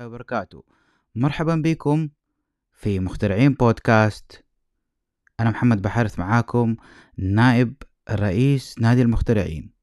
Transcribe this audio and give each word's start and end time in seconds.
وبركاته. 0.00 0.64
مرحبا 1.14 1.54
بكم 1.56 2.08
في 2.72 3.00
مخترعين 3.00 3.52
بودكاست. 3.52 4.44
أنا 5.40 5.50
محمد 5.50 5.82
بحارث 5.82 6.18
معاكم 6.18 6.76
نائب 7.18 7.74
رئيس 8.10 8.78
نادي 8.78 9.02
المخترعين. 9.02 9.73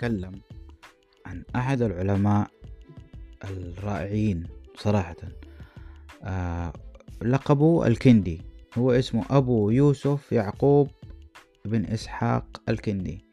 نتكلم 0.00 0.40
عن 1.26 1.44
أحد 1.56 1.82
العلماء 1.82 2.50
الرائعين 3.44 4.46
صراحة. 4.76 5.16
آه 6.22 6.72
لقبه 7.22 7.86
الكندي 7.86 8.40
هو 8.78 8.92
اسمه 8.92 9.24
أبو 9.30 9.70
يوسف 9.70 10.32
يعقوب 10.32 10.90
بن 11.64 11.84
إسحاق 11.84 12.62
الكندي. 12.68 13.24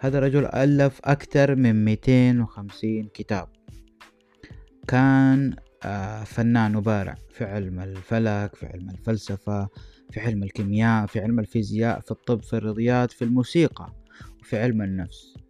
هذا 0.00 0.18
الرجل 0.18 0.46
ألف 0.46 1.00
أكثر 1.04 1.54
من 1.54 1.84
250 1.84 3.08
كتاب. 3.14 3.48
كان 4.88 5.56
آه 5.84 6.24
فنان 6.24 6.76
وبارع 6.76 7.14
في 7.30 7.44
علم 7.44 7.80
الفلك 7.80 8.54
في 8.54 8.66
علم 8.66 8.90
الفلسفة 8.90 9.68
في 10.10 10.20
علم 10.20 10.42
الكيمياء 10.42 11.06
في 11.06 11.20
علم 11.20 11.38
الفيزياء 11.38 12.00
في 12.00 12.10
الطب 12.10 12.42
في 12.42 12.52
الرياضيات 12.52 13.12
في 13.12 13.24
الموسيقى 13.24 13.92
وفي 14.40 14.58
علم 14.58 14.82
النفس. 14.82 15.47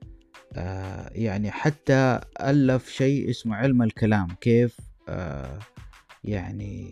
يعني 1.13 1.51
حتى 1.51 2.21
ألف 2.41 2.89
شيء 2.89 3.31
اسمه 3.31 3.57
علم 3.57 3.83
الكلام 3.83 4.29
كيف 4.41 4.77
آه 5.09 5.59
يعني 6.25 6.91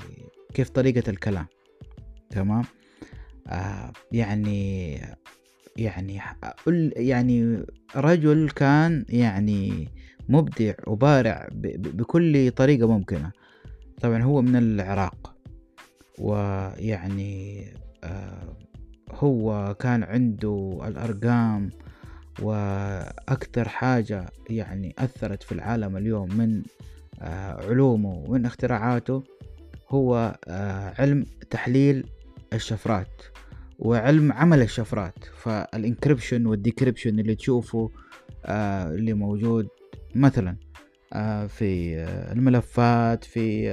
كيف 0.55 0.71
طريقة 0.71 1.11
الكلام 1.11 1.47
تمام؟ 2.31 2.65
آه 3.49 3.93
يعني 4.13 5.01
يعني 5.77 6.21
يعني 6.97 7.65
رجل 7.97 8.51
كان 8.51 9.05
يعني 9.09 9.89
مبدع 10.29 10.75
وبارع 10.87 11.49
بكل 11.53 12.51
طريقة 12.51 12.89
ممكنة. 12.89 13.33
طبعا 14.01 14.23
هو 14.23 14.43
من 14.43 14.57
العراق 14.57 15.37
ويعني 16.19 17.65
آه 18.05 18.57
هو 19.11 19.75
كان 19.81 20.03
عنده 20.03 20.81
الأرقام 20.85 21.71
وأكثر 22.43 23.69
حاجة 23.69 24.27
يعني 24.51 24.95
أثرت 24.99 25.43
في 25.43 25.53
العالم 25.53 25.97
اليوم 25.97 26.35
من 26.35 26.63
آه، 27.23 27.67
علومه 27.69 28.25
ومن 28.27 28.47
اختراعاته 28.47 29.23
هو 29.89 30.39
آه، 30.49 30.95
علم 30.99 31.27
تحليل 31.51 32.07
الشفرات 32.53 33.23
وعلم 33.79 34.33
عمل 34.33 34.63
الشفرات. 34.63 35.25
فال 35.43 35.60
encryption 35.60 36.47
وال 36.47 36.59
decryption 36.59 37.19
اللي 37.19 37.35
تشوفه 37.35 37.91
آه، 38.45 38.89
اللي 38.95 39.15
موجود 39.15 39.69
مثلا 40.15 40.57
في 41.49 42.05
الملفات 42.33 43.25
في 43.25 43.71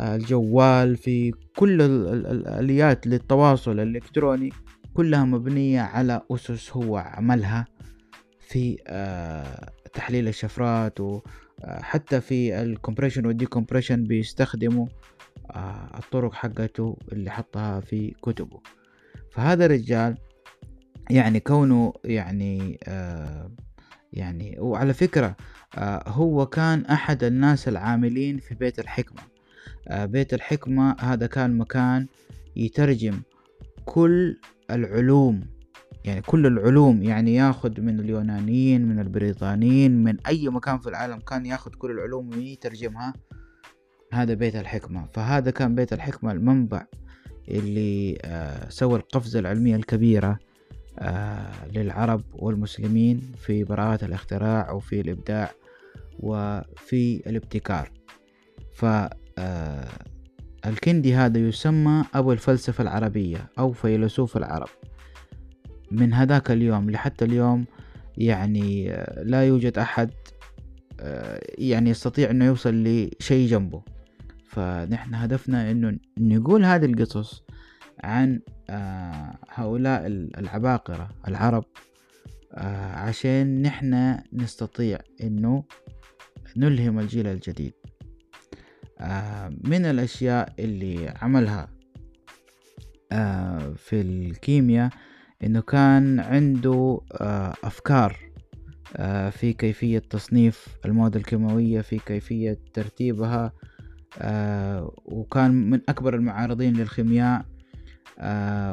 الجوال 0.00 0.96
في 0.96 1.32
كل 1.56 1.82
الآليات 1.82 3.06
للتواصل 3.06 3.80
الإلكتروني 3.80 4.50
كلها 4.94 5.24
مبنية 5.24 5.80
على 5.80 6.22
أسس 6.30 6.70
هو 6.70 6.96
عملها. 6.96 7.66
في 8.50 8.76
آه، 8.86 9.72
تحليل 9.92 10.28
الشفرات 10.28 11.00
وحتى 11.00 12.16
آه، 12.16 12.20
في 12.20 12.62
ال 12.62 12.67
compression 12.67 13.26
وال 13.26 13.36
decompression 13.36 14.04
بيستخدموا 14.04 14.86
آه، 15.50 15.98
الطرق 15.98 16.34
حقته 16.34 16.98
اللي 17.12 17.30
حطها 17.30 17.80
في 17.80 18.14
كتبه. 18.22 18.60
فهذا 19.32 19.66
الرجال 19.66 20.18
يعني 21.10 21.40
كونه 21.40 21.92
يعني 22.04 22.78
يعني 24.12 24.56
وعلى 24.58 24.94
فكرة 24.94 25.36
هو 26.06 26.46
كان 26.46 26.86
أحد 26.86 27.24
الناس 27.24 27.68
العاملين 27.68 28.38
في 28.38 28.54
بيت 28.54 28.78
الحكمة. 28.78 29.22
بيت 29.90 30.34
الحكمة 30.34 30.96
هذا 31.00 31.26
كان 31.26 31.58
مكان 31.58 32.06
يترجم 32.56 33.22
كل 33.84 34.40
العلوم 34.70 35.59
يعني 36.04 36.22
كل 36.22 36.46
العلوم 36.46 37.02
يعني 37.02 37.34
ياخذ 37.34 37.80
من 37.80 38.00
اليونانيين 38.00 38.88
من 38.88 38.98
البريطانيين 38.98 40.04
من 40.04 40.16
أي 40.26 40.48
مكان 40.48 40.78
في 40.78 40.88
العالم 40.88 41.18
كان 41.18 41.46
ياخذ 41.46 41.70
كل 41.70 41.90
العلوم 41.90 42.30
ويترجمها. 42.30 43.14
هذا 44.12 44.34
بيت 44.34 44.56
الحكمة. 44.56 45.06
فهذا 45.12 45.50
كان 45.50 45.74
بيت 45.74 45.92
الحكمة 45.92 46.32
المنبع 46.32 46.86
اللي 47.48 48.18
آه 48.24 48.68
سوى 48.68 48.98
القفزة 48.98 49.38
العلمية 49.38 49.76
الكبيرة 49.76 50.38
آه 50.98 51.68
للعرب 51.74 52.22
والمسلمين 52.32 53.32
في 53.38 53.64
براءة 53.64 54.04
الاختراع 54.04 54.70
وفي 54.70 55.00
الإبداع 55.00 55.50
وفي 56.18 57.22
الابتكار. 57.26 57.90
ف 58.74 58.84
آه 59.38 59.88
الكندي 60.66 61.14
هذا 61.14 61.38
يسمى 61.38 62.04
أبو 62.14 62.32
الفلسفة 62.32 62.82
العربية 62.82 63.50
أو 63.58 63.72
فيلسوف 63.72 64.36
العرب. 64.36 64.68
من 65.90 66.12
هذاك 66.12 66.50
اليوم 66.50 66.90
لحتى 66.90 67.24
اليوم 67.24 67.66
يعني 68.16 68.92
آه، 68.92 69.22
لا 69.22 69.44
يوجد 69.44 69.78
أحد 69.78 70.10
آه، 71.00 71.40
يعني 71.58 71.90
يستطيع 71.90 72.30
أنه 72.30 72.44
يوصل 72.44 72.74
لشيء 72.84 73.48
جنبه. 73.48 73.82
فنحن 74.46 75.14
هدفنا 75.14 75.70
أنه 75.70 75.98
نقول 76.18 76.64
هذه 76.64 76.84
القصص 76.84 77.44
عن 78.04 78.40
آه، 78.70 79.38
هؤلاء 79.50 80.06
العباقرة 80.38 81.10
العرب 81.28 81.64
عشان 82.94 83.62
نحن 83.62 84.18
نستطيع 84.32 84.98
أنه 85.22 85.64
نلهم 86.56 86.98
الجيل 86.98 87.26
الجديد. 87.26 87.72
من 89.64 89.84
الأشياء 89.84 90.54
اللي 90.58 91.14
عملها 91.22 91.68
في 93.76 94.00
الكيمياء 94.00 94.90
إنه 95.44 95.60
كان 95.60 96.20
عنده 96.20 97.00
آه، 97.12 97.54
أفكار 97.64 98.16
آه، 98.96 99.30
في 99.30 99.52
كيفية 99.52 99.98
تصنيف 99.98 100.66
المواد 100.84 101.16
الكيماوية 101.16 101.80
في 101.80 101.98
كيفية 101.98 102.58
ترتيبها 102.74 103.52
آه، 104.18 104.92
وكان 105.04 105.70
من 105.70 105.80
أكبر 105.88 106.14
المعارضين 106.14 106.76
للخيمياء 106.76 107.44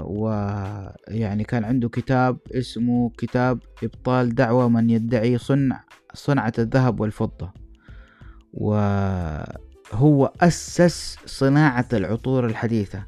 ويعني 0.03 1.43
كان 1.43 1.63
عنده 1.63 1.89
كتاب 1.89 2.37
اسمه 2.51 3.11
كتاب 3.17 3.59
إبطال 3.83 4.35
دعوة 4.35 4.69
من 4.69 4.89
يدعي 4.89 5.37
صنع 5.37 5.83
صنعة 6.13 6.53
الذهب 6.59 6.99
والفضة. 6.99 7.51
وهو 8.53 10.33
أسس 10.41 11.17
صناعة 11.25 11.87
العطور 11.93 12.45
الحديثة. 12.45 13.03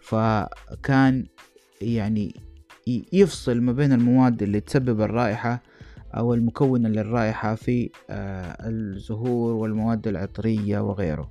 فكان 0.00 1.26
يعني 1.80 2.43
يفصل 3.12 3.60
ما 3.60 3.72
بين 3.72 3.92
المواد 3.92 4.42
اللي 4.42 4.60
تسبب 4.60 5.00
الرائحة 5.00 5.62
أو 6.16 6.34
المكونة 6.34 6.88
للرائحة 6.88 7.54
في 7.54 7.90
آه، 8.10 8.68
الزهور 8.68 9.52
والمواد 9.54 10.08
العطرية 10.08 10.78
وغيره. 10.78 11.30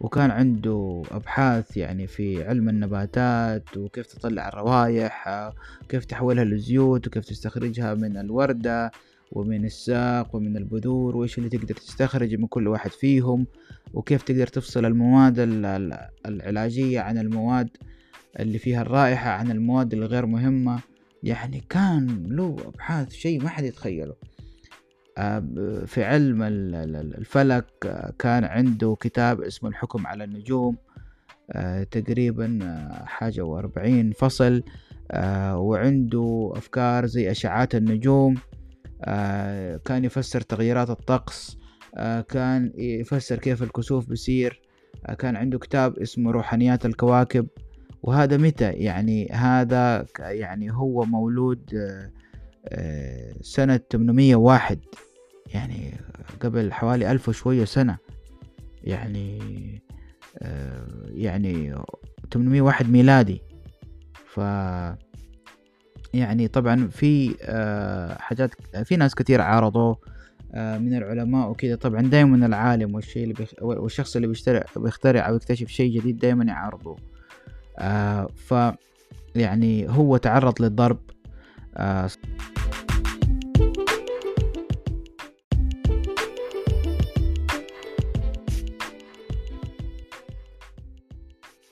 وكان 0.00 0.30
عنده 0.30 1.02
أبحاث 1.10 1.76
يعني 1.76 2.06
في 2.06 2.44
علم 2.44 2.68
النباتات 2.68 3.76
وكيف 3.76 4.06
تطلع 4.06 4.48
الروائح 4.48 5.28
وكيف 5.84 6.04
تحولها 6.04 6.44
لزيوت 6.44 7.06
وكيف 7.06 7.24
تستخرجها 7.24 7.94
من 7.94 8.16
الوردة 8.16 8.90
ومن 9.32 9.64
الساق 9.64 10.36
ومن 10.36 10.56
البذور 10.56 11.16
وإيش 11.16 11.38
اللي 11.38 11.48
تقدر 11.48 11.74
تستخرج 11.74 12.34
من 12.34 12.46
كل 12.46 12.68
واحد 12.68 12.90
فيهم 12.90 13.46
وكيف 13.94 14.22
تقدر 14.22 14.46
تفصل 14.46 14.84
المواد 14.84 15.34
العلاجية 16.26 17.00
عن 17.00 17.18
المواد 17.18 17.68
اللي 18.40 18.58
فيها 18.58 18.82
الرائحة 18.82 19.30
عن 19.30 19.50
المواد 19.50 19.94
الغير 19.94 20.26
مهمة 20.26 20.80
يعني 21.22 21.64
كان 21.68 22.26
له 22.26 22.56
أبحاث 22.66 23.12
شيء 23.12 23.42
ما 23.42 23.48
حد 23.48 23.64
يتخيله. 23.64 24.14
آه، 25.18 25.44
في 25.86 26.04
علم 26.04 26.42
الفلك 26.42 27.66
آه، 27.86 28.12
كان 28.18 28.44
عنده 28.44 28.96
كتاب 29.00 29.40
اسمه 29.40 29.68
الحكم 29.68 30.06
على 30.06 30.24
النجوم 30.24 30.76
آه، 31.52 31.82
تقريبا 31.82 32.58
حاجة 33.04 33.42
وأربعين 33.42 34.12
فصل 34.12 34.62
وعنده 35.54 36.52
أفكار 36.56 37.06
زي 37.06 37.30
أشعات 37.30 37.74
النجوم 37.74 38.34
كان 39.84 40.04
يفسر 40.04 40.40
تغييرات 40.40 40.90
الطقس 40.90 41.58
كان 42.28 42.72
يفسر 42.78 43.38
كيف 43.38 43.62
الكسوف 43.62 44.08
بيصير 44.08 44.60
كان 45.18 45.36
عنده 45.36 45.58
كتاب 45.58 45.98
اسمه 45.98 46.30
روحانيات 46.30 46.86
الكواكب. 46.86 47.46
وهذا 48.02 48.36
متى؟ 48.36 48.72
يعني 48.72 49.28
هذا 49.32 50.06
يعني 50.18 50.72
هو 50.72 51.04
مولود 51.04 51.70
آه، 52.68 53.34
سنة 53.40 53.80
801 53.92 54.78
يعني 55.54 55.94
قبل 56.40 56.72
حوالي 56.72 57.10
ألف 57.10 57.28
وشوية 57.28 57.64
سنة. 57.64 57.96
يعني 58.84 59.40
آه، 60.38 60.86
يعني 61.14 61.74
801 62.32 62.90
ميلادي. 62.90 63.42
ف 64.26 64.40
يعني 66.14 66.48
طبعا 66.48 66.88
في 66.88 67.36
آه، 67.42 68.18
حاجات 68.18 68.50
في 68.84 68.96
ناس 68.96 69.14
كثير 69.14 69.40
عارضوه 69.40 69.98
من 70.54 70.94
العلماء 70.94 71.50
وكذا. 71.50 71.76
طبعا 71.76 72.02
دائما 72.02 72.46
العالم 72.46 72.94
والشيء 72.94 73.22
اللي 73.22 73.34
بيخ... 73.34 73.52
والشخص 73.62 74.16
اللي 74.16 74.28
بيشترع 74.28 74.64
بيخترع 74.76 75.28
أو 75.28 75.36
يكتشف 75.36 75.68
شيء 75.68 76.00
جديد 76.00 76.18
دائما 76.18 76.44
يعارضوه. 76.44 76.96
ف 78.34 78.54
يعني 79.34 79.88
هو 79.88 80.16
تعرض 80.16 80.62
للضرب. 80.62 80.98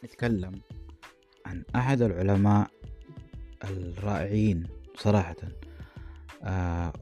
نتكلم 0.04 0.52
عن 1.46 1.62
أحد 1.76 2.02
العلماء 2.02 2.70
الرائعين 3.64 4.66
صراحة. 4.96 5.36
آه 6.42 6.92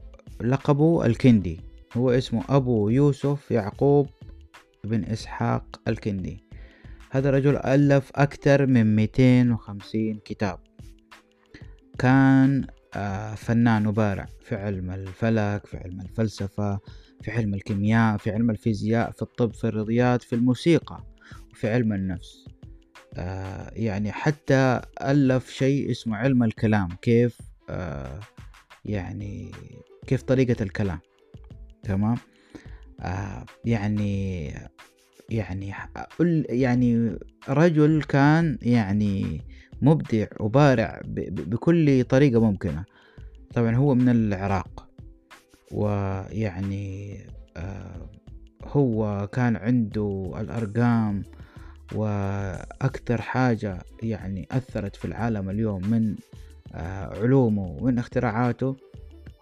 لقبه 0.41 1.05
الكندي 1.05 1.61
هو 1.97 2.09
اسمه 2.09 2.43
أبو 2.49 2.89
يوسف 2.89 3.51
يعقوب 3.51 4.09
بن 4.83 5.03
إسحاق 5.03 5.81
الكندي. 5.87 6.44
هذا 7.15 7.29
الرجل 7.29 7.57
ألف 7.57 8.11
أكثر 8.15 8.65
من 8.65 8.95
250 8.95 10.19
كتاب. 10.25 10.59
كان 11.99 12.67
آه 12.95 13.35
فنان 13.35 13.87
وبارع 13.87 14.25
في 14.41 14.55
علم 14.55 14.91
الفلك 14.91 15.65
في 15.65 15.77
علم 15.77 16.01
الفلسفة 16.01 16.79
في 17.21 17.31
علم 17.31 17.53
الكيمياء 17.53 18.17
في 18.17 18.31
علم 18.31 18.49
الفيزياء 18.49 19.11
في 19.11 19.21
الطب 19.21 19.53
في 19.53 19.63
الرياضيات 19.63 20.23
في 20.23 20.35
الموسيقى 20.35 21.03
وفي 21.51 21.69
علم 21.69 21.93
النفس. 21.93 22.45
آه 23.13 23.71
يعني 23.73 24.11
حتى 24.11 24.81
ألف 25.01 25.49
شيء 25.49 25.91
اسمه 25.91 26.17
علم 26.17 26.43
الكلام 26.43 26.87
كيف 27.01 27.37
آه 27.69 28.19
يعني 28.85 29.51
كيف 30.07 30.21
طريقة 30.21 30.63
الكلام. 30.63 30.99
تمام؟ 31.83 32.17
يعني 33.65 34.53
يعني 35.29 35.73
يعني 36.49 37.17
رجل 37.49 38.03
كان 38.03 38.57
يعني 38.61 39.41
مبدع 39.81 40.27
وبارع 40.39 41.01
بكل 41.05 42.03
طريقة 42.03 42.39
ممكنة. 42.41 42.83
طبعا 43.53 43.75
هو 43.75 43.95
من 43.95 44.09
العراق 44.09 44.89
ويعني 45.71 47.19
آه 47.57 48.09
هو 48.63 49.27
كان 49.31 49.55
عنده 49.55 50.33
الأرقام 50.37 51.23
وأكثر 51.93 53.21
حاجة 53.21 53.83
يعني 54.03 54.47
أثرت 54.51 54.95
في 54.95 55.05
العالم 55.05 55.49
اليوم 55.49 55.87
من 55.89 56.15
آه، 56.73 57.21
علومه 57.21 57.77
ومن 57.81 57.99
اختراعاته 57.99 58.75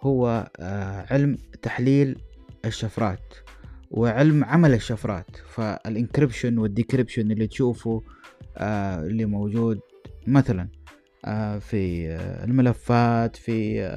هو 0.00 0.50
آه، 0.60 1.06
علم 1.10 1.38
تحليل 1.62 2.18
الشفرات. 2.64 3.34
وعلم 3.94 4.44
عمل 4.44 4.74
الشفرات. 4.74 5.36
فال 5.48 5.66
encryption 5.66 6.58
وال 6.58 6.70
decryption 6.70 7.30
اللي 7.30 7.46
تشوفه 7.46 8.02
آه، 8.56 9.02
اللي 9.06 9.24
موجود 9.24 9.80
مثلا 10.26 10.68
في 11.60 12.16
الملفات 12.44 13.36
في 13.36 13.88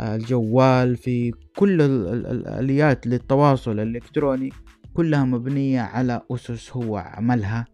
الجوال 0.00 0.96
في 0.96 1.32
كل 1.56 1.80
الآليات 1.80 3.06
للتواصل 3.06 3.80
الإلكتروني 3.80 4.50
كلها 4.94 5.24
مبنية 5.24 5.80
على 5.80 6.22
أسس 6.30 6.70
هو 6.72 6.96
عملها 6.96 7.66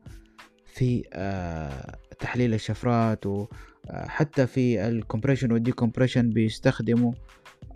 في 0.67 1.03
آه، 1.13 1.97
تحليل 2.19 2.55
الشفرات 2.55 3.27
وحتى 3.27 4.43
آه، 4.43 4.47
في 4.47 4.89
ال 4.89 4.94
compression 4.94 5.53
وال 5.53 5.63
decompression 5.63 6.31
بيستخدموا 6.31 7.13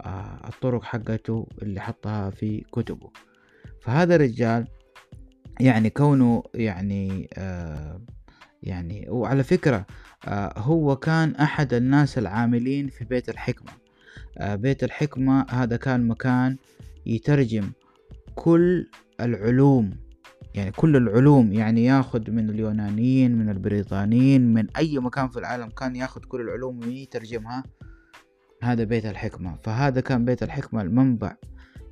آه، 0.00 0.48
الطرق 0.48 0.82
حقته 0.82 1.46
اللي 1.62 1.80
حطها 1.80 2.30
في 2.30 2.64
كتبه. 2.72 3.10
فهذا 3.80 4.14
الرجال 4.14 4.66
يعني 5.60 5.90
كونه 5.90 6.42
يعني 6.54 7.28
يعني 8.62 9.06
وعلى 9.08 9.42
فكرة 9.42 9.86
هو 10.56 10.96
كان 10.96 11.34
أحد 11.34 11.74
الناس 11.74 12.18
العاملين 12.18 12.88
في 12.88 13.04
بيت 13.04 13.28
الحكمة. 13.28 13.72
بيت 14.40 14.84
الحكمة 14.84 15.46
هذا 15.50 15.76
كان 15.76 16.08
مكان 16.08 16.56
يترجم 17.06 17.70
كل 18.34 18.86
العلوم 19.20 19.90
يعني 20.54 20.70
كل 20.70 20.96
العلوم 20.96 21.52
يعني 21.52 21.84
ياخذ 21.84 22.30
من 22.30 22.50
اليونانيين 22.50 23.38
من 23.38 23.48
البريطانيين 23.48 24.54
من 24.54 24.76
أي 24.76 24.98
مكان 24.98 25.28
في 25.28 25.38
العالم 25.38 25.68
كان 25.68 25.96
ياخذ 25.96 26.20
كل 26.20 26.40
العلوم 26.40 26.80
ويترجمها 26.80 27.64
هذا 28.62 28.84
بيت 28.84 29.06
الحكمة. 29.06 29.56
فهذا 29.64 30.00
كان 30.00 30.24
بيت 30.24 30.42
الحكمة 30.42 30.82
المنبع 30.82 31.36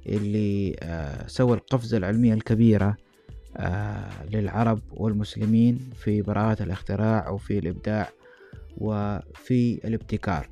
اللي 0.07 0.77
آه 0.83 1.27
سوى 1.27 1.57
القفزة 1.57 1.97
العلمية 1.97 2.35
الكبيرة 2.35 2.97
آه 3.57 4.27
للعرب 4.33 4.81
والمسلمين 4.91 5.91
في 5.97 6.23
براءة 6.23 6.63
الاختراع 6.63 7.31
وفي 7.31 7.59
الإبداع 7.59 8.09
وفي 8.79 9.81
الابتكار. 9.85 10.49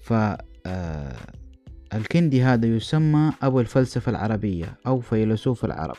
ف 0.00 0.12
آه 0.66 1.16
هذا 2.42 2.66
يسمى 2.66 3.32
أبو 3.42 3.60
الفلسفة 3.60 4.10
العربية 4.10 4.78
أو 4.86 5.00
فيلسوف 5.00 5.64
العرب. 5.64 5.96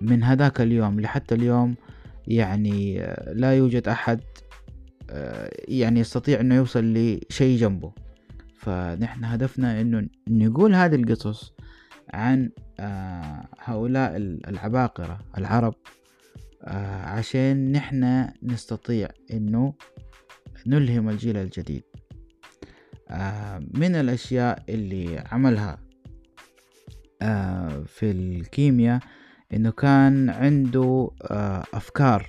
من 0.00 0.22
هذاك 0.22 0.60
اليوم 0.60 1.00
لحتى 1.00 1.34
اليوم 1.34 1.74
يعني 2.26 3.06
لا 3.32 3.54
يوجد 3.54 3.88
أحد 3.88 4.20
يعني 5.68 6.00
يستطيع 6.00 6.40
أنه 6.40 6.54
يوصل 6.54 6.84
لشيء 6.84 7.58
جنبه. 7.58 7.92
فنحن 8.66 9.24
هدفنا 9.24 9.80
أنه 9.80 10.08
نقول 10.28 10.74
هذه 10.74 10.94
القصص 10.94 11.52
عن 12.14 12.50
آه، 12.80 13.48
هؤلاء 13.58 14.16
العباقرة 14.16 15.18
العرب 15.38 15.74
عشان 17.04 17.72
نحن 17.72 18.28
نستطيع 18.42 19.08
أنه 19.32 19.74
نلهم 20.66 21.08
الجيل 21.08 21.36
الجديد. 21.36 21.82
من 23.74 23.94
الأشياء 23.94 24.64
اللي 24.68 25.24
عملها 25.32 25.78
في 27.86 28.10
الكيمياء 28.10 29.00
إنه 29.54 29.70
كان 29.70 30.30
عنده 30.30 31.10
آه، 31.22 31.64
أفكار 31.74 32.26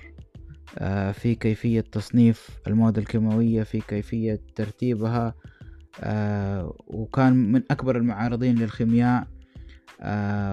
آه، 0.78 1.12
في 1.12 1.34
كيفية 1.34 1.80
تصنيف 1.80 2.50
المواد 2.66 2.98
الكيماوية 2.98 3.62
في 3.62 3.80
كيفية 3.80 4.40
ترتيبها 4.54 5.26
آه، 5.26 5.34
وكان 6.86 7.52
من 7.52 7.62
أكبر 7.70 7.96
المعارضين 7.96 8.54
للخيمياء 8.58 9.26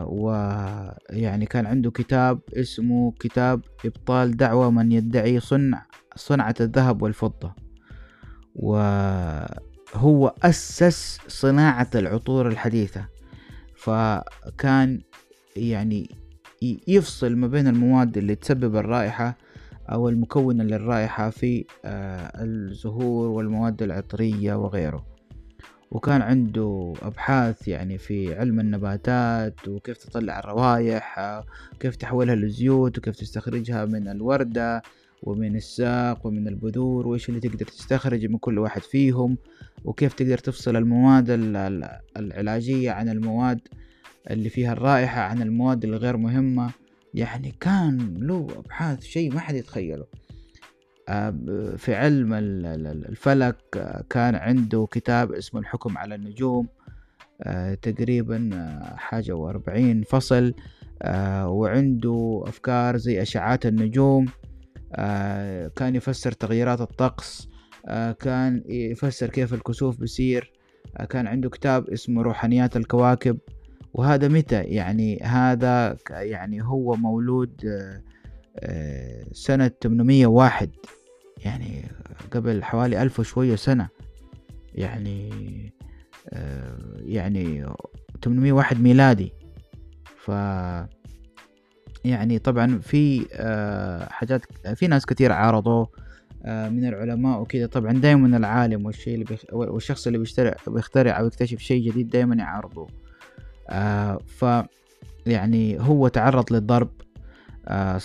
ويعني 0.05 1.45
كان 1.45 1.65
عنده 1.65 1.91
كتاب 1.91 2.39
اسمه 2.53 3.13
كتاب 3.19 3.61
إبطال 3.85 4.37
دعوة 4.37 4.69
من 4.69 4.91
يدعي 4.91 5.39
صنع 5.39 5.85
صنعة 6.15 6.55
الذهب 6.61 7.01
والفضة. 7.01 7.53
وهو 8.55 10.33
أسس 10.43 11.19
صناعة 11.27 11.89
العطور 11.95 12.47
الحديثة. 12.47 13.05
فكان 13.75 15.01
يعني 15.55 16.09
يفصل 16.87 17.35
ما 17.35 17.47
بين 17.47 17.67
المواد 17.67 18.17
اللي 18.17 18.35
تسبب 18.35 18.75
الرائحة 18.75 19.37
أو 19.91 20.09
المكونة 20.09 20.63
للرائحة 20.63 21.29
في 21.29 21.65
آه، 21.85 22.43
الزهور 22.43 23.29
والمواد 23.29 23.81
العطرية 23.81 24.53
وغيره. 24.53 25.14
وكان 25.91 26.21
عنده 26.21 26.93
أبحاث 27.01 27.67
يعني 27.67 27.97
في 27.97 28.35
علم 28.35 28.59
النباتات 28.59 29.67
وكيف 29.67 29.97
تطلع 29.97 30.39
الروائح 30.39 31.19
وكيف 31.75 31.95
تحولها 31.95 32.35
لزيوت 32.35 32.97
وكيف 32.97 33.15
تستخرجها 33.15 33.85
من 33.85 34.07
الوردة 34.07 34.81
ومن 35.23 35.55
الساق 35.55 36.27
ومن 36.27 36.47
البذور 36.47 37.07
وإيش 37.07 37.29
اللي 37.29 37.39
تقدر 37.39 37.65
تستخرج 37.65 38.25
من 38.25 38.37
كل 38.37 38.59
واحد 38.59 38.81
فيهم 38.81 39.37
وكيف 39.85 40.13
تقدر 40.13 40.37
تفصل 40.37 40.75
المواد 40.75 41.25
العلاجية 42.17 42.91
عن 42.91 43.09
المواد 43.09 43.59
اللي 44.31 44.49
فيها 44.49 44.73
الرائحة 44.73 45.21
عن 45.21 45.41
المواد 45.41 45.83
الغير 45.83 46.17
مهمة. 46.17 46.71
يعني 47.13 47.55
كان 47.59 48.17
له 48.19 48.47
أبحاث 48.57 49.03
شيء 49.03 49.33
ما 49.33 49.39
حد 49.39 49.55
يتخيله. 49.55 50.05
في 51.77 51.95
علم 51.95 52.33
الفلك 52.33 53.57
آه، 53.77 54.03
كان 54.09 54.35
عنده 54.35 54.87
كتاب 54.91 55.31
اسمه 55.31 55.59
الحكم 55.59 55.97
على 55.97 56.15
النجوم 56.15 56.67
آه، 57.41 57.73
تقريبا 57.73 58.49
حاجة 58.95 59.33
وأربعين 59.33 60.03
فصل 60.03 60.53
وعنده 61.43 62.43
أفكار 62.47 62.97
زي 62.97 63.21
أشعات 63.21 63.65
النجوم 63.65 64.25
كان 65.75 65.95
يفسر 65.95 66.31
تغييرات 66.31 66.81
الطقس 66.81 67.47
كان 68.19 68.63
يفسر 68.65 69.29
كيف 69.29 69.53
الكسوف 69.53 69.99
بيصير 69.99 70.51
آه، 70.97 71.05
كان 71.05 71.27
عنده 71.27 71.49
كتاب 71.49 71.89
اسمه 71.89 72.21
روحانيات 72.21 72.77
الكواكب 72.77 73.37
وهذا 73.93 74.27
متى؟ 74.27 74.63
يعني 74.63 75.19
هذا 75.23 75.97
يعني 76.11 76.61
هو 76.61 76.95
مولود 76.95 77.61
سنة 79.31 79.71
801 79.83 80.69
يعني 81.45 81.85
قبل 82.31 82.63
حوالي 82.63 83.01
ألف 83.01 83.19
وشوية 83.19 83.55
سنة. 83.55 83.89
يعني 84.73 85.29
يعني 86.99 87.65
801 88.23 88.81
ميلادي. 88.81 89.33
ف 90.17 90.29
يعني 92.03 92.39
طبعا 92.39 92.79
في 92.79 93.25
حاجات 94.11 94.41
في 94.75 94.87
ناس 94.87 95.05
كثير 95.05 95.31
عارضوه 95.31 95.89
من 96.45 96.85
العلماء 96.85 97.41
وكذا. 97.41 97.65
طبعا 97.65 97.91
دائما 97.93 98.37
العالم 98.37 98.85
والشيء 98.85 99.15
اللي. 99.15 99.37
والشخص 99.51 100.07
اللي 100.07 100.19
بيشترع 100.19 100.55
بيخترع 100.67 101.19
أو 101.19 101.27
يكتشف 101.27 101.59
شيء 101.59 101.91
جديد 101.91 102.09
دائما 102.09 102.35
يعارضوه. 102.35 102.87
ف 104.25 104.45
يعني 105.25 105.79
هو 105.79 106.07
تعرض 106.07 106.53
للضرب. 106.53 106.91
آه 107.67 108.01